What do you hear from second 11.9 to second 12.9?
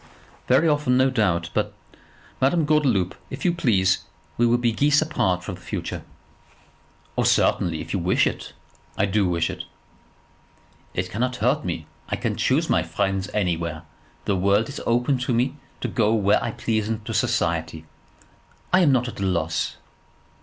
I can choose my